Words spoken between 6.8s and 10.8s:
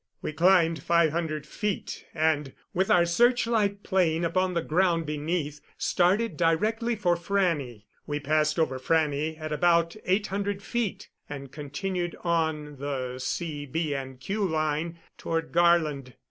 for Frannie. We passed over Frannie at about eight hundred